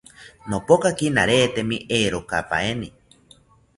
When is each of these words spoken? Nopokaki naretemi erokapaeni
Nopokaki 0.49 1.07
naretemi 1.15 1.77
erokapaeni 1.99 2.87